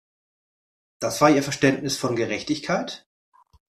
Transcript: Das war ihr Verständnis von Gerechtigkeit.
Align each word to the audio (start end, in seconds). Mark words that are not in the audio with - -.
Das 0.99 1.21
war 1.21 1.29
ihr 1.29 1.43
Verständnis 1.43 1.95
von 1.95 2.15
Gerechtigkeit. 2.15 3.05